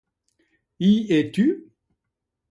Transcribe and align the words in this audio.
Y 0.87 1.13
es-tu? 1.15 1.45